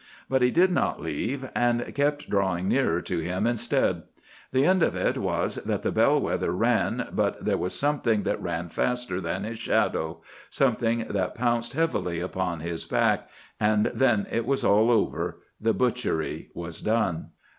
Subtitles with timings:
[0.27, 4.01] But he did not leave, and kept drawing nearer to him instead.
[4.51, 8.41] The end of it was that the bell wether ran, but there was something that
[8.41, 14.89] ran faster than his shadow—something that pounced heavily upon his back—and then it was all
[14.89, 17.29] over; the butchery was done.